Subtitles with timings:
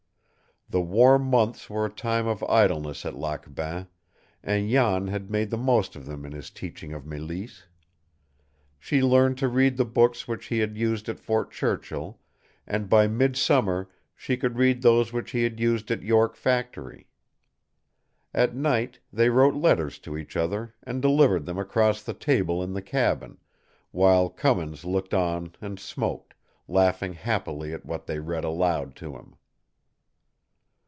[0.73, 3.87] The warm months were a time of idleness at Lac Bain,
[4.41, 7.63] and Jan made the most of them in his teaching of Mélisse.
[8.79, 12.21] She learned to read the books which he had used at Fort Churchill,
[12.65, 17.09] and by midsummer she could read those which he had used at York Factory.
[18.33, 22.71] At night they wrote letters to each other and delivered them across the table in
[22.71, 23.39] the cabin,
[23.91, 26.33] while Cummins looked on and smoked,
[26.69, 29.35] laughing happily at what they read aloud to him.